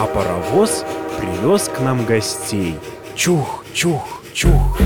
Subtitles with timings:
[0.00, 0.84] А паровоз
[1.18, 2.76] привез к нам гостей.
[3.16, 4.78] Чух, чух, чух,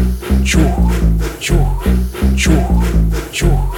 [0.43, 0.91] чух,
[1.39, 1.85] чух,
[2.35, 2.85] чух,
[3.31, 3.77] чух,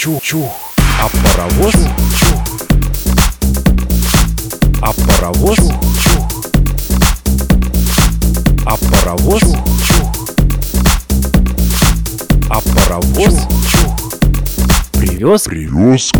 [0.00, 0.50] Чух, чух.
[0.98, 1.74] А паровоз?
[2.18, 2.38] Чух.
[4.80, 5.58] А паровоз?
[6.02, 6.26] Чух.
[8.64, 9.42] А паровоз?
[9.84, 10.12] Чух.
[12.48, 13.34] А паровоз?
[13.70, 13.94] Чух.
[14.92, 15.42] Привез?
[15.42, 16.10] Привез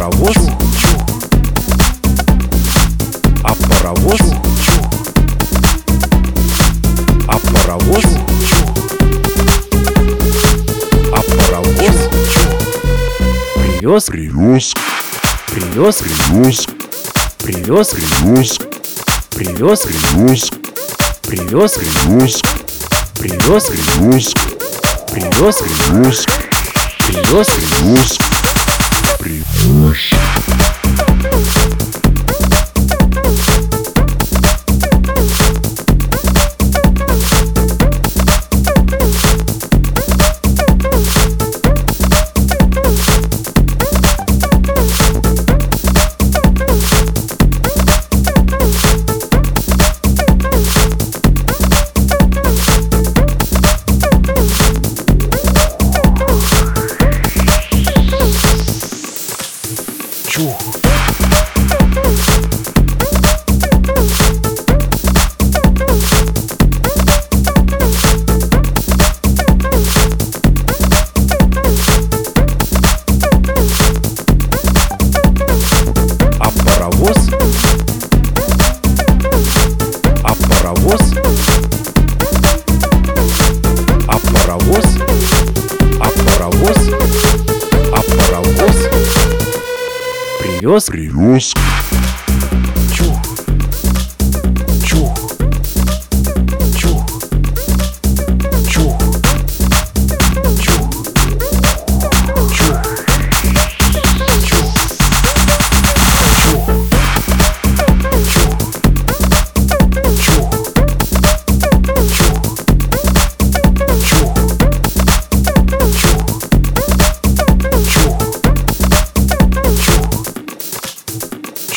[0.00, 0.34] А паровоз?
[0.80, 1.02] Чух.
[3.44, 4.20] А паровоз?
[4.64, 4.86] Чух.
[7.28, 8.04] А паровоз?
[8.48, 8.68] Чух.
[11.12, 11.96] А паровоз?
[12.32, 12.50] Чух.
[13.54, 14.04] Привез?
[14.06, 14.74] Привез
[15.50, 15.94] Привез?
[15.96, 16.66] Привез Привез?
[17.38, 18.58] Привез Привез?
[19.30, 20.50] Привез Привез?
[21.22, 22.42] Привез Привез?
[23.18, 23.64] Привез
[25.60, 26.26] Привез?
[27.06, 27.46] Привез Привез?
[27.46, 28.29] Привез
[29.20, 30.10] Приус.
[60.40, 60.79] 触。
[90.60, 90.84] Привез?
[90.84, 91.54] Привез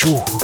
[0.06, 0.43] 哦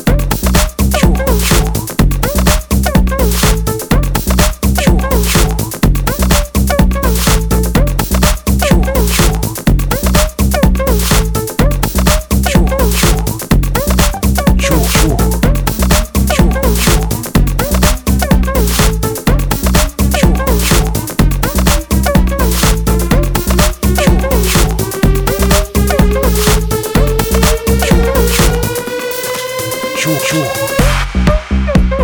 [31.99, 32.03] А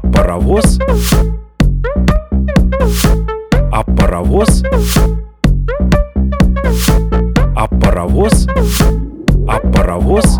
[0.00, 0.78] паровоз?
[3.70, 4.62] А паровоз?
[7.54, 8.46] А паровоз?
[9.46, 10.38] А паровоз?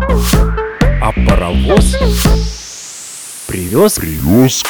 [1.01, 1.95] А паровоз?
[3.47, 3.99] Привез?
[3.99, 4.63] Привез